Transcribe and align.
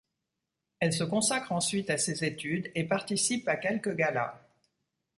Elle 0.79 0.93
se 0.93 1.03
consacre 1.03 1.51
ensuite 1.51 1.91
à 1.91 1.99
ses 1.99 2.25
études 2.25 2.71
et 2.73 2.85
participe 2.85 3.47
à 3.47 3.55
quelques 3.55 3.93
galas. 3.95 4.41